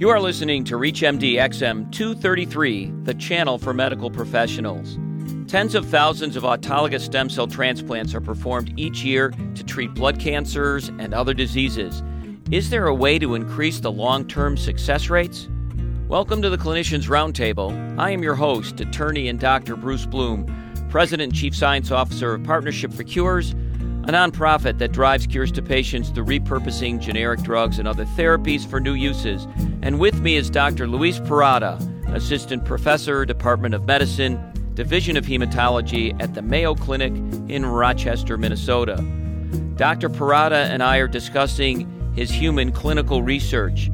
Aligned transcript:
You 0.00 0.10
are 0.10 0.20
listening 0.20 0.62
to 0.66 0.76
ReachMD 0.76 1.34
XM 1.34 1.90
233, 1.90 2.92
the 3.02 3.14
channel 3.14 3.58
for 3.58 3.74
medical 3.74 4.12
professionals. 4.12 4.96
Tens 5.50 5.74
of 5.74 5.86
thousands 5.86 6.36
of 6.36 6.44
autologous 6.44 7.00
stem 7.00 7.28
cell 7.28 7.48
transplants 7.48 8.14
are 8.14 8.20
performed 8.20 8.72
each 8.78 9.02
year 9.02 9.32
to 9.56 9.64
treat 9.64 9.92
blood 9.94 10.20
cancers 10.20 10.86
and 11.00 11.12
other 11.12 11.34
diseases. 11.34 12.04
Is 12.52 12.70
there 12.70 12.86
a 12.86 12.94
way 12.94 13.18
to 13.18 13.34
increase 13.34 13.80
the 13.80 13.90
long 13.90 14.28
term 14.28 14.56
success 14.56 15.10
rates? 15.10 15.48
Welcome 16.06 16.42
to 16.42 16.48
the 16.48 16.58
Clinicians 16.58 17.08
Roundtable. 17.08 17.98
I 17.98 18.10
am 18.10 18.22
your 18.22 18.36
host, 18.36 18.80
attorney 18.80 19.26
and 19.26 19.40
Dr. 19.40 19.74
Bruce 19.74 20.06
Bloom, 20.06 20.46
President 20.90 21.32
and 21.32 21.34
Chief 21.34 21.56
Science 21.56 21.90
Officer 21.90 22.34
of 22.34 22.44
Partnership 22.44 22.92
for 22.92 23.02
Cures 23.02 23.52
a 24.08 24.10
nonprofit 24.10 24.78
that 24.78 24.90
drives 24.90 25.26
cures 25.26 25.52
to 25.52 25.60
patients 25.60 26.08
through 26.08 26.24
repurposing 26.24 26.98
generic 26.98 27.42
drugs 27.42 27.78
and 27.78 27.86
other 27.86 28.06
therapies 28.06 28.66
for 28.66 28.80
new 28.80 28.94
uses. 28.94 29.46
And 29.82 30.00
with 30.00 30.22
me 30.22 30.36
is 30.36 30.48
Dr. 30.48 30.86
Luis 30.86 31.18
Porrata, 31.20 31.78
Assistant 32.14 32.64
Professor, 32.64 33.26
Department 33.26 33.74
of 33.74 33.84
Medicine, 33.84 34.40
Division 34.72 35.18
of 35.18 35.26
Hematology 35.26 36.18
at 36.22 36.32
the 36.32 36.40
Mayo 36.40 36.74
Clinic 36.74 37.12
in 37.50 37.66
Rochester, 37.66 38.38
Minnesota. 38.38 38.96
Dr. 39.76 40.08
Porrata 40.08 40.64
and 40.70 40.82
I 40.82 40.96
are 40.96 41.08
discussing 41.08 41.86
his 42.14 42.30
human 42.30 42.72
clinical 42.72 43.22
research 43.22 43.90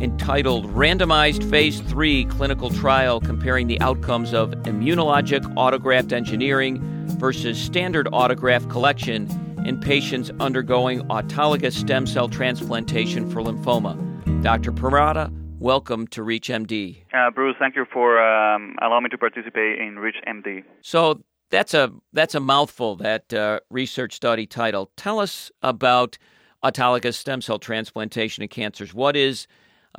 entitled 0.00 0.66
Randomized 0.74 1.48
Phase 1.50 1.80
3 1.80 2.24
Clinical 2.26 2.70
Trial 2.70 3.20
Comparing 3.20 3.66
the 3.66 3.80
Outcomes 3.80 4.32
of 4.32 4.50
Immunologic 4.62 5.42
Autograft 5.56 6.12
Engineering 6.12 6.80
versus 7.18 7.60
Standard 7.60 8.06
Autograft 8.06 8.70
Collection 8.70 9.28
in 9.64 9.80
patients 9.80 10.30
undergoing 10.40 11.00
autologous 11.08 11.72
stem 11.72 12.06
cell 12.06 12.28
transplantation 12.28 13.30
for 13.30 13.42
lymphoma. 13.42 13.96
Dr. 14.42 14.72
Porrata, 14.72 15.30
welcome 15.58 16.06
to 16.08 16.22
ReachMD. 16.22 17.04
Uh, 17.12 17.30
Bruce, 17.30 17.56
thank 17.58 17.76
you 17.76 17.84
for 17.92 18.20
um, 18.20 18.76
allowing 18.80 19.04
me 19.04 19.10
to 19.10 19.18
participate 19.18 19.78
in 19.78 19.96
ReachMD. 19.96 20.64
So 20.80 21.22
that's 21.50 21.74
a 21.74 21.92
that's 22.12 22.34
a 22.34 22.40
mouthful. 22.40 22.96
That 22.96 23.32
uh, 23.32 23.60
research 23.70 24.14
study 24.14 24.46
title. 24.46 24.90
Tell 24.96 25.18
us 25.18 25.50
about 25.62 26.16
autologous 26.64 27.14
stem 27.14 27.42
cell 27.42 27.58
transplantation 27.58 28.42
in 28.42 28.48
cancers. 28.48 28.94
What 28.94 29.16
is 29.16 29.46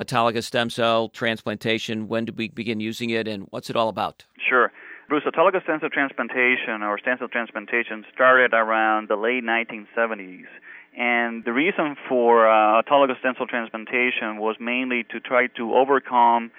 autologous 0.00 0.44
stem 0.44 0.70
cell 0.70 1.08
transplantation? 1.08 2.08
When 2.08 2.24
did 2.24 2.38
we 2.38 2.48
begin 2.48 2.80
using 2.80 3.10
it, 3.10 3.28
and 3.28 3.46
what's 3.50 3.70
it 3.70 3.76
all 3.76 3.88
about? 3.88 4.24
Sure. 4.48 4.71
Bruce, 5.12 5.24
autologous 5.24 5.62
stem 5.64 5.78
cell 5.78 5.90
transplantation 5.90 6.80
or 6.82 6.98
stem 6.98 7.18
cell 7.18 7.28
transplantation 7.28 8.02
started 8.14 8.54
around 8.54 9.10
the 9.10 9.16
late 9.16 9.44
1970s. 9.44 10.48
And 10.96 11.44
the 11.44 11.52
reason 11.52 11.96
for 12.08 12.48
uh, 12.48 12.80
autologous 12.80 13.18
stem 13.18 13.34
cell 13.36 13.46
transplantation 13.46 14.38
was 14.38 14.56
mainly 14.58 15.04
to 15.12 15.20
try 15.20 15.48
to 15.58 15.74
overcome 15.74 16.50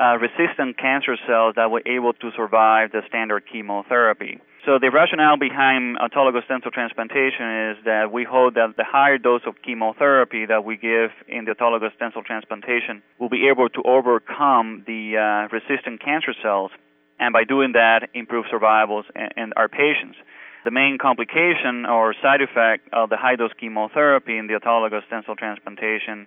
uh, 0.00 0.16
resistant 0.16 0.78
cancer 0.78 1.18
cells 1.28 1.56
that 1.56 1.70
were 1.70 1.82
able 1.84 2.14
to 2.14 2.30
survive 2.34 2.90
the 2.92 3.02
standard 3.06 3.42
chemotherapy. 3.52 4.40
So 4.64 4.78
the 4.80 4.88
rationale 4.88 5.36
behind 5.36 5.98
autologous 5.98 6.46
stem 6.46 6.60
cell 6.62 6.72
transplantation 6.72 7.76
is 7.76 7.84
that 7.84 8.10
we 8.10 8.24
hope 8.24 8.54
that 8.54 8.78
the 8.78 8.84
higher 8.88 9.18
dose 9.18 9.42
of 9.46 9.60
chemotherapy 9.60 10.46
that 10.46 10.64
we 10.64 10.78
give 10.78 11.10
in 11.28 11.44
the 11.44 11.52
autologous 11.52 11.94
stem 11.96 12.12
cell 12.14 12.22
transplantation 12.24 13.02
will 13.18 13.28
be 13.28 13.48
able 13.48 13.68
to 13.68 13.82
overcome 13.84 14.84
the 14.86 15.20
uh, 15.20 15.52
resistant 15.52 16.00
cancer 16.02 16.32
cells 16.42 16.70
and 17.20 17.34
by 17.34 17.44
doing 17.44 17.72
that, 17.72 18.08
improve 18.14 18.46
survivals 18.50 19.04
in, 19.36 19.52
our 19.54 19.68
patients. 19.68 20.16
The 20.64 20.70
main 20.70 20.98
complication 21.00 21.86
or 21.86 22.14
side 22.20 22.40
effect 22.40 22.88
of 22.92 23.10
the 23.10 23.16
high 23.16 23.36
dose 23.36 23.52
chemotherapy 23.60 24.36
in 24.36 24.46
the 24.46 24.54
autologous 24.54 25.06
stem 25.06 25.22
cell 25.26 25.36
transplantation 25.36 26.26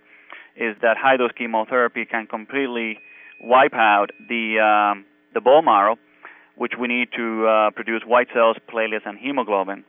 is 0.55 0.77
that 0.81 0.97
high 0.97 1.17
dose 1.17 1.31
chemotherapy 1.35 2.05
can 2.05 2.27
completely 2.27 3.00
wipe 3.41 3.73
out 3.73 4.11
the 4.30 4.59
um, 4.61 5.05
the 5.33 5.41
bone 5.41 5.66
marrow, 5.66 5.97
which 6.55 6.73
we 6.80 6.88
need 6.88 7.09
to 7.17 7.47
uh, 7.47 7.72
produce 7.72 8.03
white 8.05 8.28
cells, 8.33 8.55
platelets, 8.72 9.05
and 9.05 9.17
hemoglobin. 9.17 9.84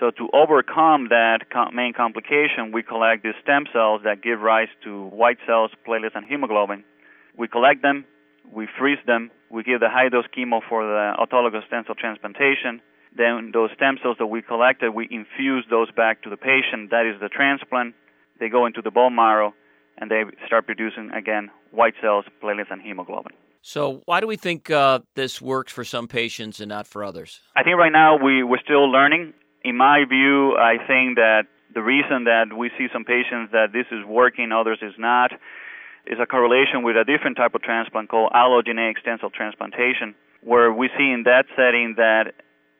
So 0.00 0.10
to 0.10 0.28
overcome 0.32 1.08
that 1.08 1.40
main 1.72 1.92
complication, 1.92 2.72
we 2.72 2.82
collect 2.82 3.22
these 3.22 3.36
stem 3.42 3.64
cells 3.72 4.02
that 4.04 4.22
give 4.22 4.40
rise 4.40 4.68
to 4.84 5.06
white 5.08 5.38
cells, 5.46 5.70
platelets, 5.86 6.14
and 6.14 6.24
hemoglobin. 6.26 6.84
We 7.36 7.48
collect 7.48 7.82
them, 7.82 8.04
we 8.52 8.68
freeze 8.78 8.98
them, 9.06 9.30
we 9.50 9.62
give 9.62 9.80
the 9.80 9.88
high 9.88 10.08
dose 10.08 10.26
chemo 10.36 10.60
for 10.68 10.84
the 10.84 11.12
autologous 11.18 11.66
stem 11.66 11.84
cell 11.86 11.94
transplantation. 11.94 12.80
Then 13.16 13.50
those 13.52 13.70
stem 13.74 13.98
cells 14.02 14.16
that 14.18 14.26
we 14.26 14.42
collected, 14.42 14.90
we 14.90 15.08
infuse 15.10 15.64
those 15.70 15.90
back 15.90 16.22
to 16.22 16.30
the 16.30 16.36
patient. 16.36 16.90
That 16.90 17.06
is 17.06 17.20
the 17.20 17.28
transplant. 17.28 17.94
They 18.38 18.48
go 18.48 18.66
into 18.66 18.82
the 18.82 18.90
bone 18.90 19.14
marrow 19.14 19.54
and 19.98 20.10
they 20.10 20.24
start 20.46 20.66
producing 20.66 21.10
again 21.12 21.50
white 21.70 21.94
cells, 22.02 22.24
platelets, 22.42 22.70
and 22.70 22.82
hemoglobin. 22.82 23.32
So, 23.62 24.02
why 24.04 24.20
do 24.20 24.26
we 24.26 24.36
think 24.36 24.70
uh, 24.70 25.00
this 25.14 25.42
works 25.42 25.72
for 25.72 25.82
some 25.82 26.06
patients 26.06 26.60
and 26.60 26.68
not 26.68 26.86
for 26.86 27.02
others? 27.02 27.40
I 27.56 27.64
think 27.64 27.76
right 27.76 27.90
now 27.90 28.16
we, 28.16 28.44
we're 28.44 28.62
still 28.62 28.90
learning. 28.90 29.32
In 29.64 29.76
my 29.76 30.04
view, 30.08 30.56
I 30.56 30.76
think 30.86 31.16
that 31.16 31.44
the 31.74 31.82
reason 31.82 32.24
that 32.24 32.56
we 32.56 32.70
see 32.78 32.86
some 32.92 33.04
patients 33.04 33.50
that 33.52 33.72
this 33.72 33.86
is 33.90 34.04
working, 34.06 34.52
others 34.52 34.78
is 34.82 34.94
not, 34.98 35.32
is 36.06 36.18
a 36.20 36.26
correlation 36.26 36.82
with 36.82 36.96
a 36.96 37.04
different 37.04 37.36
type 37.36 37.54
of 37.54 37.62
transplant 37.62 38.08
called 38.08 38.32
allogeneic 38.32 38.98
stem 39.00 39.18
cell 39.20 39.30
transplantation, 39.30 40.14
where 40.42 40.72
we 40.72 40.88
see 40.96 41.10
in 41.10 41.24
that 41.24 41.46
setting 41.56 41.94
that 41.96 42.32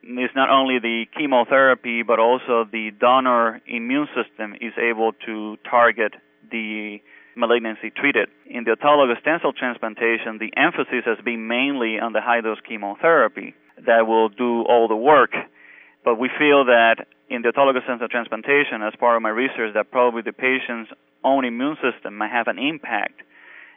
it's 0.02 0.34
not 0.36 0.50
only 0.50 0.78
the 0.78 1.04
chemotherapy 1.16 2.02
but 2.02 2.20
also 2.20 2.64
the 2.70 2.90
donor 3.00 3.60
immune 3.66 4.06
system 4.14 4.54
is 4.60 4.72
able 4.78 5.12
to 5.26 5.56
target 5.68 6.14
the 6.50 6.98
malignancy 7.36 7.90
treated. 7.90 8.28
In 8.46 8.64
the 8.64 8.76
autologous 8.76 9.20
stem 9.20 9.38
cell 9.42 9.52
transplantation, 9.52 10.38
the 10.38 10.50
emphasis 10.56 11.04
has 11.04 11.18
been 11.24 11.46
mainly 11.46 11.98
on 11.98 12.12
the 12.12 12.20
high 12.20 12.40
dose 12.40 12.58
chemotherapy 12.66 13.54
that 13.84 14.06
will 14.06 14.28
do 14.28 14.62
all 14.62 14.88
the 14.88 14.96
work. 14.96 15.34
But 16.04 16.18
we 16.18 16.30
feel 16.38 16.64
that 16.66 17.06
in 17.28 17.42
the 17.42 17.50
autologous 17.50 17.82
stem 17.84 17.98
cell 17.98 18.08
transplantation, 18.08 18.80
as 18.80 18.94
part 18.98 19.16
of 19.16 19.22
my 19.22 19.30
research, 19.30 19.74
that 19.74 19.90
probably 19.90 20.22
the 20.22 20.32
patient's 20.32 20.90
own 21.26 21.44
immune 21.44 21.76
system 21.82 22.16
might 22.16 22.30
have 22.30 22.46
an 22.46 22.58
impact 22.58 23.20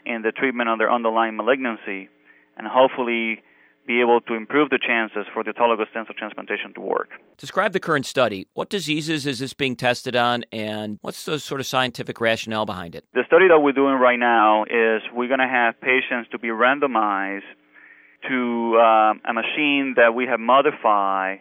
in 0.05 0.21
the 0.21 0.31
treatment 0.31 0.69
of 0.69 0.77
their 0.77 0.91
underlying 0.91 1.35
malignancy 1.35 2.09
and 2.57 2.67
hopefully 2.67 3.41
be 3.87 4.01
able 4.01 4.21
to 4.21 4.35
improve 4.35 4.69
the 4.69 4.77
chances 4.77 5.25
for 5.33 5.43
the 5.43 5.51
autologous 5.51 5.89
stem 5.89 6.05
cell 6.05 6.15
transplantation 6.15 6.71
to 6.75 6.79
work. 6.79 7.09
Describe 7.37 7.73
the 7.73 7.79
current 7.79 8.05
study. 8.05 8.47
What 8.53 8.69
diseases 8.69 9.25
is 9.25 9.39
this 9.39 9.53
being 9.53 9.75
tested 9.75 10.15
on, 10.15 10.45
and 10.51 10.99
what's 11.01 11.25
the 11.25 11.39
sort 11.39 11.59
of 11.59 11.65
scientific 11.65 12.21
rationale 12.21 12.67
behind 12.67 12.93
it? 12.93 13.03
The 13.15 13.23
study 13.25 13.47
that 13.47 13.59
we're 13.59 13.71
doing 13.73 13.95
right 13.95 14.19
now 14.19 14.63
is 14.66 15.01
we're 15.11 15.27
going 15.27 15.39
to 15.39 15.47
have 15.47 15.81
patients 15.81 16.29
to 16.31 16.37
be 16.37 16.49
randomized 16.49 17.49
to 18.27 18.77
um, 18.77 19.21
a 19.27 19.33
machine 19.33 19.95
that 19.97 20.13
we 20.13 20.27
have 20.27 20.39
modified 20.39 21.39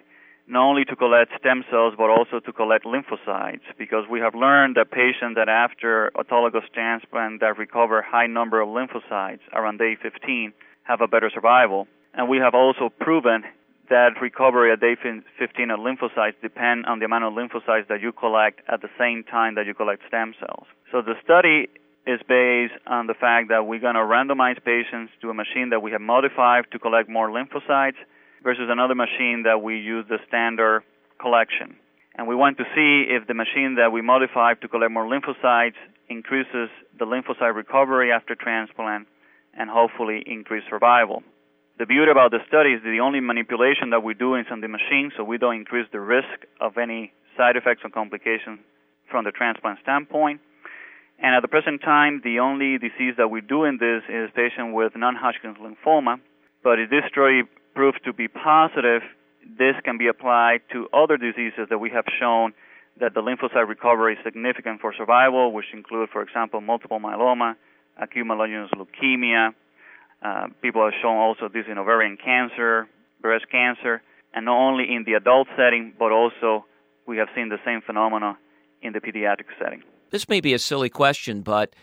not 0.49 0.67
only 0.67 0.85
to 0.87 0.97
collect 0.97 1.33
stem 1.39 1.63
cells 1.71 1.95
but 1.97 2.09
also 2.09 2.41
to 2.41 2.53
collect 2.53 2.85
lymphocytes 2.85 3.67
because 3.77 4.05
we 4.11 4.19
have 4.21 4.35
learned 4.35 4.77
that 4.77 4.91
patients 4.91 5.37
that 5.37 5.49
after 5.49 6.11
autologous 6.17 6.67
transplant 6.73 7.41
that 7.41 7.59
recover 7.59 8.01
high 8.03 8.27
number 8.27 8.61
of 8.61 8.69
lymphocytes 8.69 9.41
around 9.53 9.79
day 9.79 9.97
15 10.01 10.53
have 10.85 11.01
a 11.03 11.07
better 11.07 11.31
survival. 11.33 11.87
And 12.15 12.29
we 12.29 12.39
have 12.39 12.55
also 12.55 12.89
proven 12.89 13.45
that 13.91 14.21
recovery 14.21 14.73
at 14.73 14.81
day 14.81 14.97
15 14.97 15.71
of 15.71 15.81
lymphocytes 15.81 16.41
depend 16.43 16.87
on 16.87 16.99
the 16.99 17.05
amount 17.05 17.25
of 17.25 17.35
lymphocytes 17.35 17.89
that 17.89 18.01
you 18.01 18.13
collect 18.13 18.61
at 18.69 18.81
the 18.81 18.89
same 18.99 19.25
time 19.25 19.55
that 19.55 19.67
you 19.67 19.75
collect 19.75 20.03
stem 20.09 20.35
cells. 20.41 20.67
So 20.91 21.03
the 21.03 21.15
study 21.23 21.69
is 22.07 22.21
based 22.27 22.75
on 22.87 23.07
the 23.07 23.15
fact 23.15 23.51
that 23.51 23.67
we're 23.67 23.81
going 23.81 23.95
to 23.95 24.01
randomize 24.01 24.63
patients 24.65 25.13
to 25.21 25.29
a 25.29 25.35
machine 25.35 25.69
that 25.71 25.83
we 25.83 25.93
have 25.93 26.01
modified 26.01 26.65
to 26.73 26.79
collect 26.79 27.09
more 27.09 27.29
lymphocytes 27.29 28.01
versus 28.43 28.69
another 28.69 28.95
machine 28.95 29.43
that 29.45 29.63
we 29.63 29.79
use 29.79 30.05
the 30.09 30.19
standard 30.29 30.83
collection. 31.21 31.77
And 32.17 32.27
we 32.27 32.35
want 32.35 32.59
to 32.59 32.65
see 32.75 33.07
if 33.09 33.27
the 33.27 33.35
machine 33.35 33.77
that 33.77 33.93
we 33.93 34.03
modified 34.03 34.61
to 34.63 34.69
collect 34.69 34.91
more 34.91 35.07
lymphocytes 35.07 35.79
increases 36.09 36.69
the 36.99 37.05
lymphocyte 37.05 37.55
recovery 37.55 38.11
after 38.13 38.35
transplant 38.35 39.07
and 39.55 39.71
hopefully 39.71 40.23
increase 40.27 40.65
survival. 40.69 41.23
The 41.79 41.87
beauty 41.87 42.11
about 42.11 42.33
the 42.33 42.41
study 42.49 42.71
is 42.71 42.83
the 42.83 42.99
only 43.01 43.21
manipulation 43.21 43.91
that 43.91 44.03
we 44.03 44.15
do 44.15 44.35
is 44.35 44.47
on 44.51 44.61
the 44.61 44.69
machine, 44.69 45.13
so 45.17 45.23
we 45.23 45.39
don't 45.39 45.55
increase 45.55 45.87
the 45.93 46.01
risk 46.01 46.43
of 46.61 46.77
any 46.77 47.13
side 47.37 47.55
effects 47.55 47.83
or 47.85 47.91
complications 47.91 48.59
from 49.09 49.25
the 49.25 49.31
transplant 49.31 49.79
standpoint. 49.83 50.41
And 51.23 51.35
at 51.35 51.43
the 51.43 51.49
present 51.49 51.81
time, 51.83 52.21
the 52.23 52.41
only 52.41 52.79
disease 52.79 53.15
that 53.17 53.29
we 53.29 53.41
do 53.41 53.65
in 53.65 53.79
this 53.79 54.03
is 54.09 54.31
patient 54.35 54.75
with 54.75 54.95
non-Hodgkin's 54.97 55.59
lymphoma. 55.59 56.19
But 56.63 56.79
if 56.79 56.91
this 56.91 57.03
study 57.11 57.43
proved 57.79 58.01
to 58.05 58.13
be 58.13 58.27
positive, 58.27 59.03
this 59.57 59.77
can 59.85 59.99
be 59.99 60.09
applied 60.09 60.61
to 60.73 60.89
other 60.93 61.17
diseases 61.17 61.69
that 61.71 61.79
we 61.79 61.89
have 61.91 62.05
shown 62.19 62.53
that 62.99 63.15
the 63.15 63.21
lymphocyte 63.21 63.69
recovery 63.69 64.15
is 64.15 64.19
significant 64.25 64.81
for 64.81 64.93
survival, 64.93 65.53
which 65.53 65.67
include, 65.73 66.09
for 66.11 66.21
example, 66.21 66.61
multiple 66.61 66.99
myeloma, 66.99 67.55
acute 67.97 68.27
myelogenous 68.27 68.69
leukemia. 68.75 69.55
Uh, 70.21 70.49
people 70.61 70.83
have 70.83 70.93
shown 71.01 71.19
also 71.19 71.49
this 71.49 71.67
in 71.71 71.79
ovarian 71.79 72.17
cancer, 72.17 72.89
breast 73.23 73.45
cancer, 73.49 74.03
and 74.35 74.47
not 74.47 74.59
only 74.59 74.93
in 74.93 75.05
the 75.05 75.13
adult 75.13 75.47
setting, 75.57 75.93
but 75.97 76.11
also 76.11 76.65
we 77.07 77.19
have 77.19 77.29
seen 77.37 77.49
the 77.49 77.59
same 77.65 77.81
phenomena 77.81 78.37
in 78.83 78.93
the 78.93 78.99
pediatric 78.99 79.47
setting. 79.57 79.85
This 80.11 80.29
may 80.29 80.41
be 80.41 80.53
a 80.53 80.59
silly 80.59 80.91
question, 80.91 81.43
but 81.43 81.75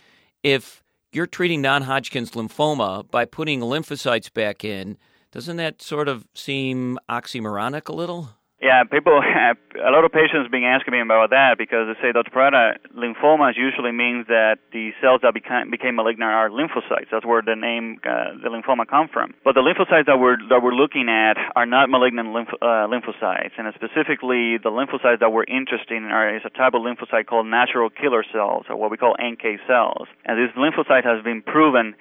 if 0.44 0.83
you're 1.13 1.25
treating 1.25 1.62
non 1.62 1.83
Hodgkin's 1.83 2.31
lymphoma 2.31 3.09
by 3.09 3.24
putting 3.24 3.62
lymphocytes 3.62 4.33
back 4.33 4.65
in. 4.65 4.97
Doesn't 5.36 5.58
that 5.58 5.82
sort 5.82 6.08
of 6.08 6.24
seem 6.34 6.98
oxymoronic 7.10 7.90
a 7.90 7.94
little? 7.94 8.30
Yeah, 8.64 8.88
people 8.88 9.20
have 9.20 9.58
a 9.76 9.92
lot 9.92 10.06
of 10.08 10.12
patients 10.16 10.48
being 10.50 10.64
asking 10.64 10.94
me 10.94 11.02
about 11.02 11.32
that 11.32 11.60
because 11.60 11.92
they 11.92 12.00
say, 12.00 12.14
Dr. 12.16 12.32
Porrata, 12.32 12.80
lymphomas 12.96 13.60
usually 13.60 13.92
means 13.92 14.28
that 14.32 14.64
the 14.72 14.96
cells 15.04 15.20
that 15.28 15.34
became, 15.34 15.70
became 15.70 15.98
malignant 16.00 16.32
are 16.32 16.50
lymphocytes. 16.50 17.12
That's 17.12 17.26
where 17.26 17.42
the 17.44 17.60
name 17.60 18.00
uh, 18.08 18.40
the 18.40 18.48
lymphoma 18.48 18.88
come 18.88 19.10
from. 19.12 19.36
But 19.44 19.60
the 19.60 19.62
lymphocytes 19.62 20.08
that 20.08 20.24
we're 20.24 20.40
that 20.48 20.64
we're 20.64 20.72
looking 20.72 21.12
at 21.12 21.36
are 21.54 21.66
not 21.66 21.90
malignant 21.90 22.31
lymph, 22.31 22.56
uh, 22.62 22.88
lymphocytes, 22.88 23.60
and 23.60 23.68
specifically 23.76 24.56
the 24.56 24.72
lymphocytes 24.72 25.20
that 25.20 25.36
we're 25.36 25.52
interested 25.52 26.00
in 26.00 26.06
are 26.16 26.31
is 26.31 26.44
a 26.46 26.50
type 26.50 26.74
of 26.74 26.81
lymphocyte 26.81 27.28
called 27.28 27.46
natural 27.46 27.90
killer 27.90 28.24
cells, 28.31 28.68
or 28.70 28.78
what 28.78 28.90
we 28.90 28.96
call 28.96 29.20
NK 29.20 29.60
cells. 29.68 30.08
And 30.24 30.40
this 30.40 30.56
lymphocyte 30.56 31.04
has 31.04 31.22
been 31.28 31.42
proven 31.44 31.94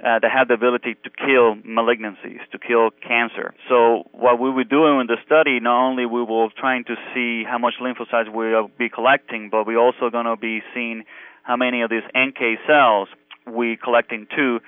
uh, 0.00 0.18
that 0.18 0.30
have 0.30 0.48
the 0.48 0.54
ability 0.54 0.96
to 1.04 1.10
kill 1.10 1.56
malignancies, 1.60 2.40
to 2.52 2.58
kill 2.58 2.90
cancer. 3.06 3.52
So 3.68 4.08
what 4.12 4.40
we 4.40 4.50
were 4.50 4.64
doing 4.64 5.00
in 5.00 5.06
the 5.06 5.18
study, 5.26 5.60
not 5.60 5.76
only 5.76 6.06
we 6.06 6.22
were 6.22 6.48
trying 6.56 6.84
to 6.84 6.96
see 7.14 7.44
how 7.44 7.58
much 7.58 7.74
lymphocytes 7.80 8.32
we'll 8.32 8.70
be 8.78 8.88
collecting, 8.88 9.50
but 9.50 9.66
we're 9.66 9.78
also 9.78 10.08
going 10.10 10.26
to 10.26 10.36
be 10.36 10.62
seeing 10.74 11.04
how 11.42 11.56
many 11.56 11.82
of 11.82 11.90
these 11.90 12.04
NK 12.16 12.64
cells 12.66 13.08
we 13.46 13.76
collecting 13.76 14.26
too, 14.34 14.60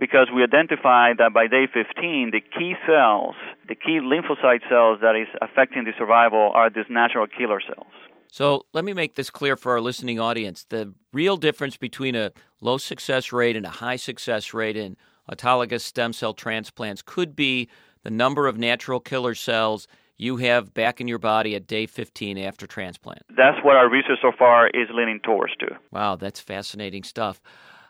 because 0.00 0.28
we 0.34 0.42
identified 0.42 1.18
that 1.18 1.32
by 1.32 1.46
day 1.46 1.66
15, 1.72 2.30
the 2.32 2.40
key 2.40 2.74
cells, 2.86 3.36
the 3.68 3.74
key 3.74 4.00
lymphocyte 4.02 4.68
cells 4.68 4.98
that 5.00 5.14
is 5.16 5.28
affecting 5.40 5.84
the 5.84 5.92
survival 5.96 6.50
are 6.54 6.68
these 6.68 6.84
natural 6.90 7.26
killer 7.26 7.60
cells. 7.60 7.92
So 8.34 8.66
let 8.72 8.84
me 8.84 8.92
make 8.92 9.14
this 9.14 9.30
clear 9.30 9.54
for 9.54 9.70
our 9.70 9.80
listening 9.80 10.18
audience. 10.18 10.66
The 10.68 10.92
real 11.12 11.36
difference 11.36 11.76
between 11.76 12.16
a 12.16 12.32
low 12.60 12.78
success 12.78 13.30
rate 13.30 13.54
and 13.54 13.64
a 13.64 13.70
high 13.70 13.94
success 13.94 14.52
rate 14.52 14.76
in 14.76 14.96
autologous 15.30 15.82
stem 15.82 16.12
cell 16.12 16.34
transplants 16.34 17.00
could 17.00 17.36
be 17.36 17.68
the 18.02 18.10
number 18.10 18.48
of 18.48 18.58
natural 18.58 18.98
killer 18.98 19.36
cells 19.36 19.86
you 20.16 20.38
have 20.38 20.74
back 20.74 21.00
in 21.00 21.06
your 21.06 21.20
body 21.20 21.54
at 21.54 21.68
day 21.68 21.86
15 21.86 22.36
after 22.38 22.66
transplant. 22.66 23.22
That's 23.36 23.64
what 23.64 23.76
our 23.76 23.88
research 23.88 24.18
so 24.20 24.32
far 24.36 24.66
is 24.66 24.88
leaning 24.92 25.20
towards 25.20 25.54
to. 25.60 25.68
Wow, 25.92 26.16
that's 26.16 26.40
fascinating 26.40 27.04
stuff. 27.04 27.40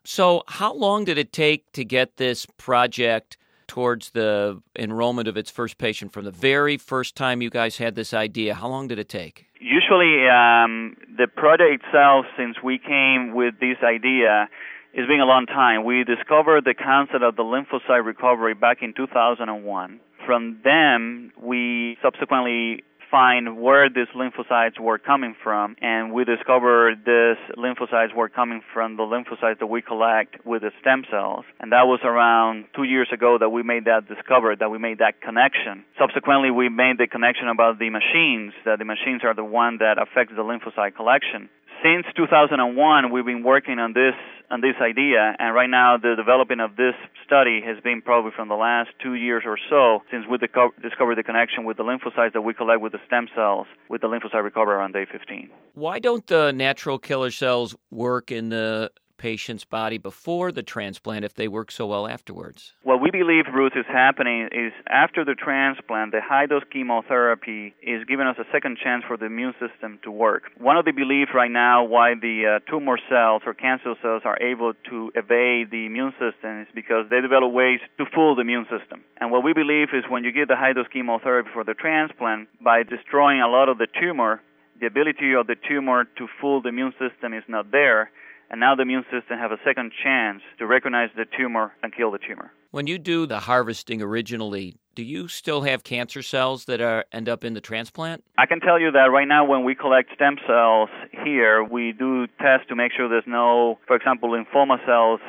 So, 0.05 0.43
how 0.47 0.75
long 0.75 1.07
did 1.07 1.17
it 1.17 1.33
take 1.33 1.73
to 1.73 1.87
get 1.87 2.19
this 2.19 2.45
project 2.59 3.39
towards 3.67 4.11
the 4.11 4.61
enrollment 4.79 5.27
of 5.27 5.39
its 5.39 5.51
first 5.51 5.79
patient 5.79 6.13
from 6.13 6.27
the 6.27 6.31
very 6.31 6.77
first 6.77 7.17
time 7.17 7.41
you 7.41 7.49
guys 7.49 7.79
had 7.79 7.95
this 7.95 8.13
idea? 8.13 8.55
How 8.55 8.69
long 8.69 8.89
did 8.89 8.99
it 8.99 9.09
take? 9.09 9.47
Usually 9.65 10.29
um, 10.29 10.97
the 11.17 11.27
project 11.27 11.83
itself, 11.83 12.27
since 12.37 12.57
we 12.63 12.79
came 12.79 13.35
with 13.35 13.55
this 13.61 13.79
idea, 13.83 14.49
has 14.95 15.07
been 15.09 15.21
a 15.21 15.25
long 15.25 15.47
time. 15.47 15.85
We 15.85 16.05
discovered 16.05 16.65
the 16.65 16.75
concept 16.75 17.25
of 17.25 17.37
the 17.37 17.43
lymphocyte 17.43 18.05
recovery 18.05 18.55
back 18.55 18.83
in 18.83 18.93
2001. 18.93 20.01
From 20.27 20.61
then, 20.63 21.33
we 21.41 21.97
subsequently 22.03 22.85
find 23.15 23.61
where 23.61 23.89
these 23.89 24.11
lymphocytes 24.17 24.81
were 24.81 24.99
coming 24.99 25.37
from, 25.41 25.77
and 25.81 26.13
we 26.13 26.25
discovered 26.25 26.99
these 27.07 27.39
lymphocytes 27.57 28.13
were 28.13 28.29
coming 28.29 28.61
from 28.73 28.97
the 28.97 29.05
lymphocytes 29.05 29.61
that 29.61 29.69
we 29.69 29.81
collect 29.81 30.45
with 30.45 30.63
the 30.63 30.73
stem 30.81 31.05
cells. 31.09 31.45
And 31.61 31.71
that 31.71 31.87
was 31.87 32.01
around 32.03 32.65
two 32.75 32.83
years 32.83 33.07
ago 33.13 33.39
that 33.39 33.51
we 33.51 33.63
made 33.63 33.85
that 33.85 34.09
discovery, 34.09 34.57
that 34.59 34.69
we 34.69 34.79
made 34.79 34.99
that 34.99 35.21
connection. 35.21 35.85
Subsequently, 35.97 36.51
we 36.51 36.69
made 36.69 36.99
the 36.99 37.07
connection 37.07 37.47
about 37.47 37.79
the 37.79 37.89
machines, 37.89 38.53
that 38.65 38.81
the 38.81 38.85
machines 38.85 39.23
are 39.23 39.33
the 39.33 39.45
one 39.45 39.79
that 39.79 39.95
affects 40.03 40.35
the 40.35 40.43
lymphocyte 40.43 40.97
collection 40.97 41.49
since 41.85 42.07
2001, 42.17 43.13
we've 43.13 43.27
been 43.27 43.43
working 43.43 43.79
on 43.79 43.93
this 43.93 44.15
on 44.51 44.61
this 44.61 44.77
idea, 44.81 45.35
and 45.39 45.55
right 45.55 45.69
now 45.69 45.97
the 45.97 46.15
development 46.17 46.61
of 46.61 46.77
this 46.77 46.95
study 47.27 47.61
has 47.65 47.83
been 47.83 48.03
probably 48.03 48.31
from 48.35 48.49
the 48.49 48.55
last 48.55 48.91
two 49.03 49.15
years 49.15 49.43
or 49.47 49.59
so 49.71 50.01
since 50.11 50.25
we 50.31 50.39
discovered 50.39 51.17
the 51.17 51.23
connection 51.23 51.65
with 51.65 51.77
the 51.77 51.83
lymphocytes 51.83 52.35
that 52.35 52.43
we 52.43 52.55
collect 52.55 52.81
with 52.81 52.93
the 52.93 52.99
stem 53.07 53.27
cells 53.35 53.67
with 53.89 54.01
the 54.01 54.07
lymphocyte 54.07 54.45
recovery 54.45 54.83
on 54.83 54.93
day 54.93 55.07
15. 55.11 55.51
Why 55.75 55.99
don't 55.99 56.27
the 56.27 56.53
natural 56.53 56.99
killer 56.99 57.31
cells 57.31 57.75
work 57.91 58.31
in 58.31 58.51
the 58.51 58.91
patient's 59.25 59.65
body 59.65 59.97
before 59.97 60.53
the 60.53 60.63
transplant 60.63 61.25
if 61.25 61.33
they 61.33 61.49
work 61.49 61.71
so 61.73 61.87
well 61.87 62.07
afterwards? 62.07 62.75
What 62.83 63.01
we 63.01 63.11
believe, 63.11 63.47
Ruth, 63.51 63.73
is 63.75 63.87
happening 63.89 64.51
is 64.53 64.71
after 64.87 65.25
the 65.25 65.35
transplant, 65.35 66.13
the 66.13 66.21
high 66.21 66.45
dose 66.45 66.63
chemotherapy 66.71 67.73
is 67.81 68.05
giving 68.05 68.27
us 68.27 68.37
a 68.39 68.45
second 68.53 68.77
chance 68.77 69.03
for 69.09 69.17
the 69.17 69.25
immune 69.25 69.55
system 69.55 69.99
to 70.05 70.11
work. 70.11 70.43
One 70.59 70.77
of 70.77 70.85
the 70.85 70.93
beliefs 70.93 71.31
right 71.35 71.51
now 71.51 71.85
why 71.85 72.13
the 72.21 72.61
uh, 72.61 72.71
tumor 72.71 72.99
cells 73.09 73.41
or 73.47 73.55
cancer 73.55 73.95
cells 74.03 74.25
are 74.27 74.37
able 74.43 74.75
to 74.91 75.11
evade 75.15 75.71
the 75.71 75.87
immune 75.87 76.13
system 76.21 76.61
is 76.61 76.69
because 76.75 77.09
they 77.09 77.23
develop 77.23 77.51
ways 77.51 77.81
to 77.97 78.05
fool 78.15 78.35
the 78.35 78.43
immune 78.43 78.67
system. 78.69 79.05
And 79.17 79.33
what 79.33 79.43
we 79.43 79.55
believe 79.55 79.89
is 79.95 80.05
when 80.07 80.25
you 80.25 80.33
give 80.33 80.49
the 80.49 80.57
high 80.57 80.75
dose 80.75 80.93
chemotherapy 80.93 81.49
for 81.55 81.65
the 81.65 81.73
transplant, 81.73 82.51
by 82.61 82.83
destroying 82.83 83.41
a 83.41 83.49
lot 83.49 83.71
of 83.71 83.79
the 83.79 83.89
tumor, 83.99 84.43
the 84.81 84.87
ability 84.87 85.33
of 85.33 85.47
the 85.47 85.57
tumor 85.57 86.05
to 86.19 86.29
fool 86.39 86.61
the 86.61 86.69
immune 86.69 86.93
system 87.01 87.33
is 87.33 87.45
not 87.49 87.73
there 87.73 88.11
and 88.51 88.61
now 88.61 88.75
the 88.75 88.83
immune 88.83 89.05
system 89.05 89.39
have 89.39 89.53
a 89.53 89.59
second 89.65 89.93
chance 90.03 90.43
to 90.59 90.67
recognize 90.67 91.11
the 91.17 91.25
tumor 91.37 91.73
and 91.83 91.95
kill 91.95 92.11
the 92.11 92.19
tumor. 92.19 92.53
When 92.71 92.87
you 92.87 92.99
do 92.99 93.27
the 93.27 93.41
harvesting 93.41 94.03
originally, 94.03 94.77
do 94.95 95.03
you 95.03 95.29
still 95.29 95.63
have 95.63 95.85
cancer 95.85 96.23
cells 96.23 96.65
that 96.67 96.81
are 96.81 97.05
end 97.13 97.29
up 97.29 97.45
in 97.45 97.55
the 97.55 97.61
transplant? 97.61 98.25
I 98.39 98.47
can 98.47 98.61
tell 98.61 98.81
you 98.81 98.91
that 98.93 99.11
right 99.13 99.29
now 99.29 99.45
when 99.45 99.65
we 99.65 99.75
collect 99.75 100.11
stem 100.15 100.37
cells 100.47 100.89
here, 101.25 101.63
we 101.63 101.93
do 101.93 102.27
tests 102.41 102.67
to 102.69 102.77
make 102.77 102.93
sure 102.97 103.09
there's 103.09 103.25
no, 103.27 103.79
for 103.87 103.97
example, 103.97 104.31
lymphoma 104.31 104.85
cells 104.87 105.21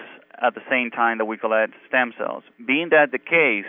at 0.41 0.53
the 0.53 0.61
same 0.69 0.91
time 0.91 1.17
that 1.17 1.25
we 1.25 1.37
collect 1.37 1.73
stem 1.87 2.13
cells. 2.17 2.43
Being 2.65 2.89
that 2.89 3.11
the 3.11 3.19
case, 3.19 3.65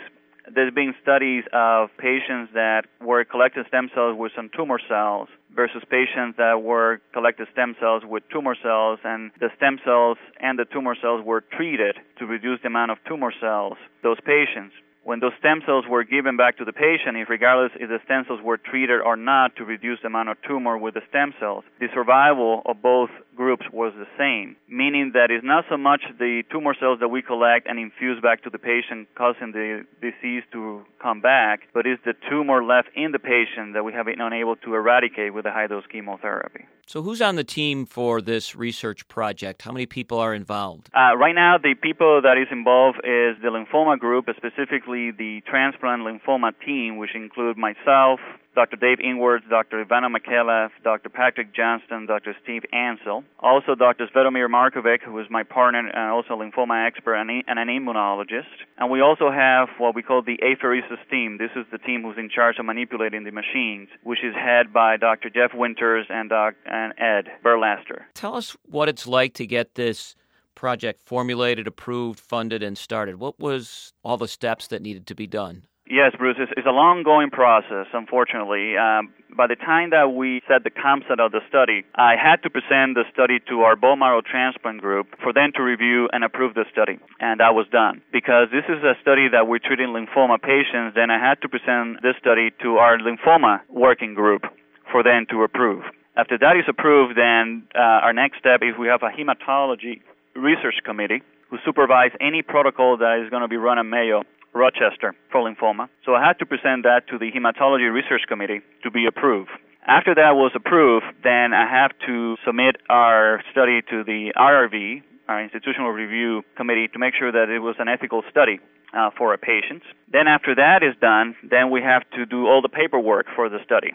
there's 0.54 0.72
been 0.72 0.94
studies 1.02 1.44
of 1.52 1.90
patients 1.98 2.52
that 2.54 2.82
were 3.00 3.24
collected 3.24 3.66
stem 3.68 3.90
cells 3.94 4.16
with 4.18 4.32
some 4.36 4.50
tumor 4.56 4.78
cells 4.88 5.28
versus 5.54 5.82
patients 5.90 6.36
that 6.38 6.62
were 6.62 7.00
collected 7.12 7.48
stem 7.52 7.74
cells 7.80 8.02
with 8.06 8.22
tumor 8.32 8.54
cells 8.62 8.98
and 9.04 9.30
the 9.40 9.48
stem 9.56 9.78
cells 9.84 10.18
and 10.40 10.58
the 10.58 10.64
tumor 10.66 10.94
cells 11.00 11.24
were 11.24 11.40
treated 11.40 11.96
to 12.18 12.26
reduce 12.26 12.60
the 12.62 12.68
amount 12.68 12.90
of 12.90 12.98
tumor 13.08 13.32
cells 13.40 13.76
those 14.02 14.18
patients 14.24 14.74
when 15.06 15.20
those 15.20 15.32
stem 15.38 15.62
cells 15.64 15.84
were 15.88 16.02
given 16.02 16.36
back 16.36 16.58
to 16.58 16.64
the 16.64 16.72
patient, 16.72 17.16
if 17.16 17.28
regardless 17.28 17.70
if 17.78 17.88
the 17.88 18.00
stem 18.04 18.24
cells 18.26 18.40
were 18.42 18.58
treated 18.58 19.00
or 19.00 19.14
not 19.14 19.54
to 19.54 19.64
reduce 19.64 20.00
the 20.02 20.08
amount 20.08 20.28
of 20.28 20.36
tumor 20.42 20.76
with 20.76 20.94
the 20.94 21.00
stem 21.08 21.32
cells, 21.38 21.62
the 21.78 21.86
survival 21.94 22.62
of 22.66 22.82
both 22.82 23.10
groups 23.36 23.64
was 23.72 23.92
the 23.96 24.10
same, 24.18 24.56
meaning 24.68 25.12
that 25.14 25.30
it's 25.30 25.44
not 25.44 25.64
so 25.70 25.76
much 25.76 26.02
the 26.18 26.42
tumor 26.50 26.74
cells 26.80 26.98
that 26.98 27.06
we 27.06 27.22
collect 27.22 27.68
and 27.68 27.78
infuse 27.78 28.20
back 28.20 28.42
to 28.42 28.50
the 28.50 28.58
patient 28.58 29.06
causing 29.16 29.52
the 29.52 29.86
disease 30.02 30.42
to 30.50 30.84
come 31.00 31.20
back, 31.20 31.60
but 31.72 31.86
it's 31.86 32.02
the 32.04 32.14
tumor 32.28 32.64
left 32.64 32.88
in 32.96 33.12
the 33.12 33.20
patient 33.20 33.74
that 33.74 33.84
we 33.84 33.92
have 33.92 34.06
been 34.06 34.20
unable 34.20 34.56
to 34.56 34.74
eradicate 34.74 35.32
with 35.32 35.44
the 35.44 35.52
high 35.52 35.68
dose 35.68 35.86
chemotherapy. 35.86 36.66
So, 36.88 37.02
who's 37.02 37.20
on 37.20 37.34
the 37.34 37.42
team 37.42 37.84
for 37.84 38.22
this 38.22 38.54
research 38.54 39.08
project? 39.08 39.62
How 39.62 39.72
many 39.72 39.86
people 39.86 40.20
are 40.20 40.32
involved? 40.32 40.88
Uh, 40.94 41.16
right 41.16 41.34
now, 41.34 41.58
the 41.58 41.74
people 41.74 42.22
that 42.22 42.38
is 42.38 42.46
involved 42.52 42.98
is 42.98 43.34
the 43.42 43.50
lymphoma 43.50 43.98
group, 43.98 44.26
specifically 44.36 45.10
the 45.10 45.42
transplant 45.50 46.02
lymphoma 46.02 46.52
team, 46.64 46.96
which 46.96 47.10
include 47.16 47.56
myself, 47.56 48.20
Dr. 48.56 48.76
Dave 48.76 49.00
Inwards, 49.00 49.44
Dr. 49.50 49.84
Ivana 49.84 50.08
Micallef, 50.10 50.70
Dr. 50.82 51.10
Patrick 51.10 51.54
Johnston, 51.54 52.06
Dr. 52.06 52.34
Steve 52.42 52.62
Ansell. 52.72 53.22
Also, 53.38 53.74
Dr. 53.74 54.08
Svetomir 54.08 54.48
Markovic, 54.48 55.02
who 55.02 55.18
is 55.18 55.26
my 55.28 55.42
partner 55.42 55.86
and 55.86 56.10
also 56.10 56.32
a 56.32 56.36
lymphoma 56.38 56.86
expert 56.86 57.16
and, 57.16 57.30
an 57.46 57.68
immunologist. 57.68 58.56
And 58.78 58.90
we 58.90 59.02
also 59.02 59.30
have 59.30 59.68
what 59.76 59.94
we 59.94 60.02
call 60.02 60.22
the 60.22 60.38
apheresis 60.38 60.98
team. 61.10 61.36
This 61.38 61.50
is 61.54 61.66
the 61.70 61.76
team 61.76 62.02
who's 62.02 62.16
in 62.16 62.30
charge 62.30 62.56
of 62.58 62.64
manipulating 62.64 63.24
the 63.24 63.30
machines, 63.30 63.88
which 64.02 64.24
is 64.24 64.34
head 64.34 64.72
by 64.72 64.96
Dr. 64.96 65.28
Jeff 65.28 65.52
Winters 65.52 66.06
and, 66.08 66.30
Doc, 66.30 66.54
and 66.64 66.94
Ed 66.98 67.30
Burgstaler. 67.44 68.04
Tell 68.14 68.34
us 68.36 68.56
what 68.64 68.88
it's 68.88 69.06
like 69.06 69.34
to 69.34 69.46
get 69.46 69.74
this 69.74 70.16
project 70.54 71.02
formulated, 71.02 71.66
approved, 71.66 72.18
funded, 72.18 72.62
and 72.62 72.78
started. 72.78 73.16
What 73.16 73.38
was 73.38 73.92
all 74.02 74.16
the 74.16 74.26
steps 74.26 74.66
that 74.68 74.80
needed 74.80 75.06
to 75.08 75.14
be 75.14 75.26
done? 75.26 75.64
Yes, 75.88 76.12
Bruce, 76.18 76.36
it's, 76.38 76.50
it's 76.56 76.66
a 76.66 76.74
long 76.74 77.04
going 77.04 77.30
process, 77.30 77.86
unfortunately. 77.94 78.76
Um, 78.76 79.14
by 79.36 79.46
the 79.46 79.54
time 79.54 79.90
that 79.90 80.10
we 80.18 80.42
set 80.48 80.64
the 80.64 80.70
concept 80.70 81.20
of 81.20 81.30
the 81.30 81.38
study, 81.48 81.86
I 81.94 82.18
had 82.18 82.42
to 82.42 82.50
present 82.50 82.98
the 82.98 83.04
study 83.12 83.38
to 83.48 83.60
our 83.62 83.76
bone 83.76 84.00
marrow 84.00 84.20
transplant 84.20 84.80
group 84.80 85.14
for 85.22 85.32
them 85.32 85.52
to 85.54 85.62
review 85.62 86.08
and 86.12 86.24
approve 86.24 86.54
the 86.54 86.64
study. 86.72 86.98
And 87.20 87.38
that 87.38 87.54
was 87.54 87.66
done. 87.70 88.02
Because 88.10 88.48
this 88.50 88.66
is 88.66 88.82
a 88.82 88.98
study 89.00 89.28
that 89.30 89.46
we're 89.46 89.62
treating 89.62 89.94
lymphoma 89.94 90.42
patients, 90.42 90.98
then 90.98 91.10
I 91.10 91.22
had 91.22 91.40
to 91.42 91.48
present 91.48 92.02
this 92.02 92.18
study 92.18 92.50
to 92.66 92.82
our 92.82 92.98
lymphoma 92.98 93.60
working 93.70 94.14
group 94.14 94.42
for 94.90 95.04
them 95.04 95.26
to 95.30 95.44
approve. 95.44 95.84
After 96.16 96.36
that 96.38 96.56
is 96.56 96.64
approved, 96.66 97.16
then 97.16 97.68
uh, 97.76 98.02
our 98.02 98.12
next 98.12 98.38
step 98.40 98.58
is 98.62 98.74
we 98.74 98.88
have 98.88 99.06
a 99.06 99.14
hematology 99.14 100.02
research 100.34 100.82
committee 100.84 101.22
who 101.50 101.58
supervise 101.64 102.10
any 102.20 102.42
protocol 102.42 102.96
that 102.96 103.22
is 103.22 103.30
going 103.30 103.42
to 103.42 103.48
be 103.48 103.56
run 103.56 103.78
at 103.78 103.86
Mayo 103.86 104.24
Rochester 104.56 105.14
for 105.30 105.40
lymphoma. 105.40 105.88
So 106.04 106.14
I 106.14 106.26
had 106.26 106.38
to 106.40 106.46
present 106.46 106.82
that 106.84 107.02
to 107.10 107.18
the 107.18 107.30
Hematology 107.30 107.92
Research 107.92 108.22
Committee 108.28 108.60
to 108.82 108.90
be 108.90 109.06
approved. 109.06 109.50
After 109.86 110.14
that 110.14 110.34
was 110.34 110.50
approved, 110.54 111.06
then 111.22 111.52
I 111.52 111.70
have 111.70 111.92
to 112.06 112.36
submit 112.44 112.76
our 112.90 113.42
study 113.52 113.82
to 113.90 114.02
the 114.02 114.32
IRB, 114.36 115.02
our 115.28 115.42
institutional 115.42 115.90
review 115.90 116.42
committee 116.56 116.88
to 116.88 116.98
make 116.98 117.14
sure 117.14 117.30
that 117.30 117.48
it 117.48 117.60
was 117.60 117.76
an 117.78 117.86
ethical 117.86 118.22
study 118.30 118.58
uh, 118.92 119.10
for 119.16 119.30
our 119.30 119.38
patients. 119.38 119.86
Then 120.10 120.26
after 120.26 120.54
that 120.56 120.82
is 120.82 120.96
done, 121.00 121.36
then 121.48 121.70
we 121.70 121.82
have 121.82 122.02
to 122.16 122.26
do 122.26 122.46
all 122.46 122.62
the 122.62 122.68
paperwork 122.68 123.26
for 123.36 123.48
the 123.48 123.58
study. 123.64 123.92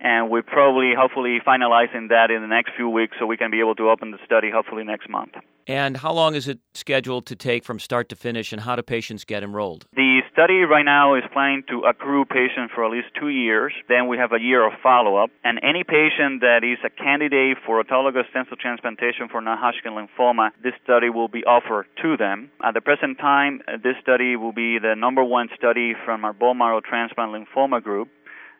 And 0.00 0.30
we're 0.30 0.42
probably, 0.42 0.92
hopefully, 0.96 1.38
finalizing 1.46 2.10
that 2.10 2.30
in 2.30 2.42
the 2.42 2.48
next 2.48 2.72
few 2.76 2.88
weeks 2.88 3.16
so 3.18 3.26
we 3.26 3.36
can 3.36 3.50
be 3.50 3.60
able 3.60 3.74
to 3.76 3.90
open 3.90 4.10
the 4.10 4.18
study 4.24 4.50
hopefully 4.50 4.84
next 4.84 5.08
month. 5.08 5.32
And 5.66 5.96
how 5.96 6.12
long 6.12 6.36
is 6.36 6.46
it 6.46 6.60
scheduled 6.74 7.26
to 7.26 7.34
take 7.34 7.64
from 7.64 7.80
start 7.80 8.08
to 8.10 8.16
finish, 8.16 8.52
and 8.52 8.62
how 8.62 8.76
do 8.76 8.82
patients 8.82 9.24
get 9.24 9.42
enrolled? 9.42 9.86
The 9.94 10.20
study 10.32 10.62
right 10.62 10.84
now 10.84 11.16
is 11.16 11.24
planning 11.32 11.64
to 11.70 11.80
accrue 11.80 12.24
patients 12.24 12.70
for 12.72 12.84
at 12.84 12.92
least 12.92 13.08
two 13.18 13.30
years. 13.30 13.72
Then 13.88 14.06
we 14.06 14.16
have 14.16 14.30
a 14.32 14.40
year 14.40 14.64
of 14.64 14.74
follow 14.80 15.16
up. 15.16 15.30
And 15.42 15.58
any 15.64 15.82
patient 15.82 16.40
that 16.42 16.62
is 16.62 16.78
a 16.86 16.90
candidate 16.90 17.56
for 17.66 17.82
autologous 17.82 18.30
stem 18.30 18.44
cell 18.48 18.56
transplantation 18.60 19.28
for 19.28 19.40
non 19.40 19.58
Hodgkin 19.58 19.92
lymphoma, 19.92 20.50
this 20.62 20.74
study 20.84 21.10
will 21.10 21.28
be 21.28 21.42
offered 21.44 21.86
to 22.02 22.16
them. 22.16 22.50
At 22.62 22.74
the 22.74 22.80
present 22.80 23.18
time, 23.18 23.60
this 23.82 23.96
study 24.00 24.36
will 24.36 24.52
be 24.52 24.78
the 24.78 24.94
number 24.94 25.24
one 25.24 25.48
study 25.56 25.94
from 26.04 26.24
our 26.24 26.32
bone 26.32 26.58
marrow 26.58 26.80
transplant 26.80 27.32
lymphoma 27.32 27.82
group. 27.82 28.08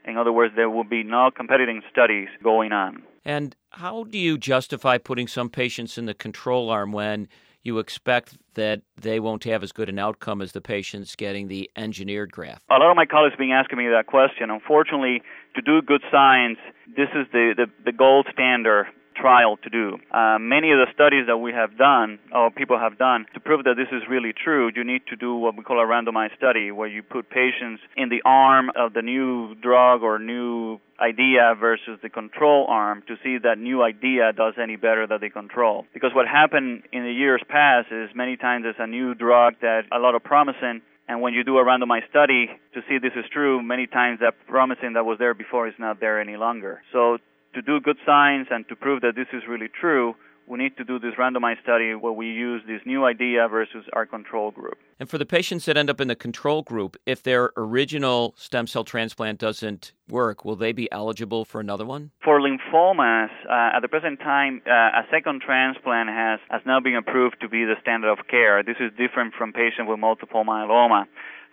In 0.07 0.17
other 0.17 0.33
words, 0.33 0.55
there 0.57 0.71
will 0.71 0.85
be 0.85 1.03
no 1.03 1.31
competing 1.37 1.83
studies 1.91 2.29
going 2.43 2.73
on. 2.73 3.03
And 3.25 3.57
how 3.71 4.05
do 4.05 4.19
you 4.19 4.39
justify 4.39 4.99
putting 4.99 5.27
some 5.27 5.51
patients 5.51 5.99
in 5.99 6.07
the 6.07 6.15
control 6.15 6.71
arm 6.71 6.93
when 6.93 7.29
you 7.63 7.81
expect 7.81 8.39
that 8.55 8.83
they 8.97 9.19
won't 9.19 9.43
have 9.43 9.65
as 9.65 9.73
good 9.73 9.89
an 9.89 9.99
outcome 9.99 10.41
as 10.41 10.53
the 10.53 10.61
patients 10.61 11.17
getting 11.17 11.49
the 11.49 11.69
engineered 11.77 12.31
graft? 12.31 12.63
A 12.71 12.75
lot 12.75 12.89
of 12.89 12.97
my 12.97 13.07
colleagues 13.07 13.33
have 13.33 13.39
been 13.41 13.51
asking 13.51 13.79
me 13.79 13.89
that 13.89 14.07
question. 14.07 14.51
Unfortunately, 14.51 15.23
to 15.57 15.63
do 15.63 15.83
good 15.83 16.03
science, 16.11 16.59
this 16.87 17.09
is 17.17 17.27
the, 17.33 17.55
the, 17.57 17.67
the 17.85 17.93
gold 17.93 18.29
standard 18.33 18.87
trial 19.21 19.57
to 19.63 19.71
do. 19.71 19.99
Uh, 20.11 20.39
many 20.39 20.71
of 20.71 20.79
the 20.79 20.87
studies 20.95 21.27
that 21.27 21.39
we 21.39 21.53
have 21.53 21.77
done, 21.79 22.19
or 22.35 22.51
people 22.51 22.79
have 22.79 22.99
done, 22.99 23.27
to 23.35 23.41
prove 23.41 23.65
that 23.65 23.75
this 23.77 23.89
is 23.93 24.03
really 24.09 24.33
true, 24.33 24.71
you 24.75 24.85
need 24.85 25.03
to 25.09 25.17
do 25.17 25.35
what 25.35 25.57
we 25.57 25.63
call 25.63 25.81
a 25.81 25.87
randomized 25.87 26.37
study, 26.37 26.71
where 26.71 26.89
you 26.89 27.03
put 27.03 27.31
patients 27.31 27.83
in 27.97 28.09
the 28.09 28.23
arm 28.25 28.71
of 28.77 28.93
the 28.93 29.03
new 29.03 29.55
drug 29.57 30.03
or 30.03 30.19
new 30.19 30.79
idea 31.01 31.55
versus 31.59 31.99
the 32.03 32.09
control 32.09 32.67
arm 32.69 33.03
to 33.07 33.17
see 33.23 33.37
that 33.43 33.59
new 33.59 33.83
idea 33.83 34.33
does 34.33 34.55
any 34.61 34.77
better 34.77 35.07
than 35.07 35.21
the 35.21 35.31
control. 35.31 35.85
Because 35.93 36.11
what 36.15 36.27
happened 36.27 36.85
in 36.93 37.05
the 37.05 37.13
years 37.13 37.43
past 37.49 37.89
is 37.91 38.09
many 38.15 38.37
times 38.37 38.65
there's 38.65 38.77
a 38.79 38.87
new 38.87 39.15
drug 39.15 39.55
that 39.61 39.83
a 39.93 39.99
lot 39.99 40.15
of 40.15 40.25
promising 40.25 40.81
and 41.09 41.21
when 41.21 41.35
you 41.35 41.45
do 41.45 41.59
a 41.59 41.65
randomized 41.65 42.09
study 42.11 42.51
to 42.75 42.81
see 42.89 42.99
this 42.99 43.13
is 43.17 43.25
true, 43.33 43.63
many 43.63 43.87
times 43.87 44.21
that 44.21 44.35
promising 44.49 44.95
that 44.95 45.05
was 45.05 45.19
there 45.19 45.35
before 45.35 45.69
is 45.69 45.75
not 45.79 46.01
there 46.01 46.21
any 46.21 46.37
longer. 46.37 46.83
So 46.93 47.19
to 47.57 47.63
do 47.63 47.81
good 47.81 47.97
science 48.05 48.49
and 48.51 48.69
to 48.69 48.77
prove 48.77 49.01
that 49.01 49.17
this 49.17 49.29
is 49.33 49.43
really 49.49 49.69
true, 49.69 50.15
we 50.47 50.59
need 50.59 50.77
to 50.77 50.85
do 50.85 50.99
this 50.99 51.15
randomized 51.19 51.63
study 51.63 51.95
where 51.95 52.13
we 52.13 52.27
use 52.27 52.63
this 52.69 52.81
new 52.85 53.05
idea 53.05 53.49
versus 53.49 53.85
our 53.95 54.07
control 54.07 54.51
group. 54.51 54.79
And 55.01 55.09
for 55.09 55.19
the 55.19 55.27
patients 55.27 55.65
that 55.65 55.77
end 55.77 55.91
up 55.91 56.01
in 56.01 56.07
the 56.07 56.15
control 56.15 56.63
group, 56.63 56.97
if 57.05 57.23
their 57.23 57.51
original 57.57 58.35
stem 58.37 58.67
cell 58.67 58.85
transplant 58.85 59.41
doesn't 59.41 59.93
work, 60.09 60.45
will 60.45 60.55
they 60.55 60.73
be 60.73 60.91
eligible 60.93 61.45
for 61.45 61.61
another 61.61 61.85
one? 61.85 62.13
For 62.23 62.41
lymphomas, 62.41 63.31
uh, 63.51 63.77
at 63.77 63.81
the 63.81 63.89
present 63.89 64.21
time, 64.21 64.63
uh, 64.67 64.71
a 64.71 65.03
second 65.11 65.43
transplant 65.45 66.11
has, 66.11 66.39
has 66.51 66.61
now 66.65 66.79
been 66.79 66.95
approved 66.95 67.37
to 67.41 67.49
be 67.49 67.65
the 67.65 67.75
standard 67.81 68.13
of 68.13 68.19
care. 68.29 68.63
This 68.63 68.77
is 68.79 68.93
different 68.97 69.35
from 69.35 69.53
patients 69.53 69.89
with 69.89 69.99
multiple 69.99 70.45
myeloma. 70.45 71.07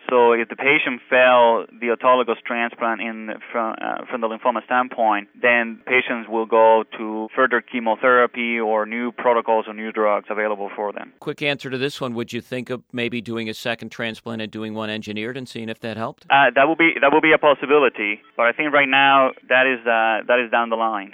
So 0.09 0.33
if 0.33 0.49
the 0.49 0.55
patient 0.55 1.01
failed 1.09 1.69
the 1.79 1.87
autologous 1.87 2.41
transplant 2.45 3.01
in 3.01 3.31
from, 3.51 3.75
uh, 3.81 4.05
from 4.09 4.21
the 4.21 4.27
lymphoma 4.27 4.63
standpoint, 4.65 5.29
then 5.41 5.81
patients 5.85 6.27
will 6.29 6.45
go 6.45 6.83
to 6.97 7.29
further 7.35 7.61
chemotherapy 7.61 8.59
or 8.59 8.85
new 8.85 9.11
protocols 9.11 9.65
or 9.67 9.73
new 9.73 9.91
drugs 9.91 10.27
available 10.29 10.69
for 10.75 10.91
them. 10.91 11.13
Quick 11.19 11.41
answer 11.41 11.69
to 11.69 11.77
this 11.77 12.01
one: 12.01 12.13
Would 12.13 12.33
you 12.33 12.41
think 12.41 12.69
of 12.69 12.83
maybe 12.91 13.21
doing 13.21 13.49
a 13.49 13.53
second 13.53 13.89
transplant 13.89 14.41
and 14.41 14.51
doing 14.51 14.73
one 14.73 14.89
engineered 14.89 15.37
and 15.37 15.47
seeing 15.47 15.69
if 15.69 15.79
that 15.79 15.97
helped? 15.97 16.25
Uh, 16.29 16.51
that 16.55 16.67
will 16.67 16.75
be 16.75 16.93
that 17.01 17.11
will 17.11 17.21
be 17.21 17.31
a 17.31 17.37
possibility, 17.37 18.21
but 18.35 18.45
I 18.45 18.51
think 18.51 18.73
right 18.73 18.89
now 18.89 19.31
that 19.49 19.65
is 19.67 19.79
uh, 19.85 20.25
that 20.27 20.39
is 20.43 20.51
down 20.51 20.69
the 20.69 20.75
line. 20.75 21.13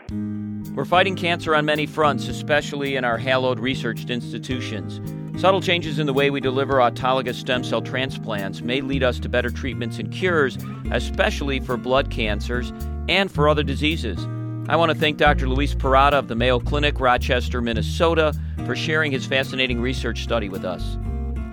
We're 0.75 0.86
fighting 0.86 1.15
cancer 1.15 1.55
on 1.55 1.65
many 1.65 1.86
fronts, 1.86 2.27
especially 2.27 2.96
in 2.96 3.03
our 3.03 3.17
hallowed 3.17 3.60
research 3.60 4.10
institutions. 4.10 5.01
Subtle 5.39 5.62
changes 5.62 6.00
in 6.00 6.05
the 6.05 6.12
way 6.12 6.29
we 6.29 6.41
deliver 6.41 6.79
autologous 6.79 7.36
stem 7.36 7.63
cell 7.63 7.81
transplants 7.81 8.60
may 8.60 8.81
lead 8.81 9.03
us 9.03 9.19
to 9.19 9.29
better 9.29 9.50
treatments 9.50 9.98
and 9.98 10.12
cures, 10.12 10.58
especially 10.91 11.62
for 11.62 11.77
blood 11.77 12.10
cancers 12.10 12.74
and 13.08 13.31
for 13.31 13.48
other 13.48 13.63
diseases. 13.63 14.19
I 14.67 14.75
want 14.75 14.91
to 14.91 14.98
thank 14.98 15.15
Dr. 15.15 15.48
Luis 15.48 15.74
Porrata 15.74 16.19
of 16.19 16.27
the 16.27 16.36
Mayo 16.36 16.60
Clinic, 16.60 17.00
Rochester, 17.00 17.62
Minnesota, 17.62 18.38
for 18.65 18.75
sharing 18.75 19.13
his 19.13 19.25
fascinating 19.25 19.79
research 19.79 20.24
study 20.24 20.50
with 20.50 20.65
us. 20.65 20.98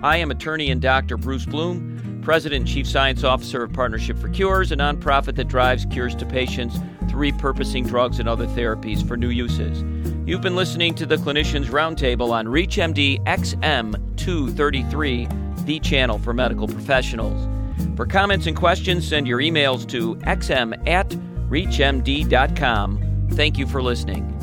I 0.03 0.17
am 0.17 0.31
attorney 0.31 0.69
and 0.69 0.81
Dr. 0.81 1.15
Bruce 1.15 1.45
Bloom, 1.45 2.19
President 2.21 2.59
and 2.59 2.67
Chief 2.67 2.85
Science 2.85 3.23
Officer 3.23 3.63
of 3.63 3.71
Partnership 3.71 4.17
for 4.17 4.27
Cures, 4.27 4.73
a 4.73 4.75
nonprofit 4.75 5.35
that 5.35 5.47
drives 5.47 5.85
cures 5.85 6.13
to 6.15 6.25
patients 6.25 6.77
through 7.09 7.31
repurposing 7.31 7.87
drugs 7.87 8.19
and 8.19 8.27
other 8.27 8.47
therapies 8.47 9.07
for 9.07 9.15
new 9.15 9.29
uses. 9.29 9.81
You've 10.27 10.41
been 10.41 10.57
listening 10.57 10.93
to 10.95 11.05
the 11.05 11.15
Clinicians 11.15 11.67
Roundtable 11.67 12.31
on 12.31 12.47
ReachMD 12.47 13.23
XM233, 13.23 15.65
the 15.65 15.79
channel 15.79 16.19
for 16.19 16.33
medical 16.33 16.67
professionals. 16.67 17.47
For 17.95 18.05
comments 18.05 18.45
and 18.45 18.57
questions, 18.57 19.07
send 19.07 19.25
your 19.25 19.39
emails 19.39 19.87
to 19.87 20.17
xm 20.17 20.85
at 20.85 21.07
reachmd.com. 21.49 23.27
Thank 23.31 23.57
you 23.57 23.67
for 23.67 23.81
listening. 23.81 24.36